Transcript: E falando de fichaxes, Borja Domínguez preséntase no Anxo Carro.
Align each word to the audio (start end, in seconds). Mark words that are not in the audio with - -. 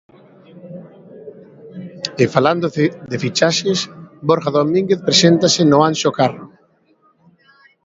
E 2.23 2.25
falando 2.33 2.67
de 3.11 3.17
fichaxes, 3.23 3.79
Borja 4.27 4.51
Domínguez 4.59 4.99
preséntase 5.07 5.61
no 5.65 5.77
Anxo 5.89 6.09
Carro. 6.19 6.45